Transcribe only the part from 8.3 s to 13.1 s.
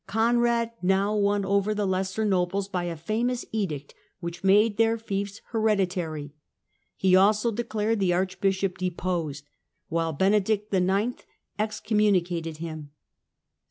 bishop deposed, while Benedict IX. excommunicated him.